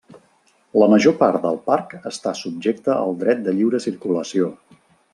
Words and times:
La 0.83 0.87
major 0.93 1.15
part 1.19 1.43
del 1.43 1.59
parc 1.69 1.95
està 2.13 2.33
subjecta 2.41 2.99
al 3.05 3.17
dret 3.23 3.47
de 3.49 3.57
lliure 3.61 3.87
circulació. 3.89 4.53